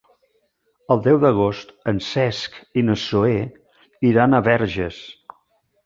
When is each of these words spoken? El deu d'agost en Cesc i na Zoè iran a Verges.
El 0.95 1.03
deu 1.07 1.19
d'agost 1.23 1.69
en 1.93 2.01
Cesc 2.07 2.57
i 2.83 2.87
na 2.91 2.99
Zoè 3.05 3.37
iran 4.15 4.39
a 4.41 4.45
Verges. 4.53 5.03